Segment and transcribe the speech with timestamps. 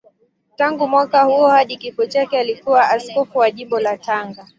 [0.55, 4.47] Tangu mwaka huo hadi kifo chake alikuwa askofu wa Jimbo la Tanga.